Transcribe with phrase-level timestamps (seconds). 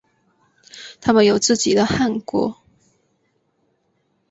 [0.99, 2.57] 他们有自己的汗国。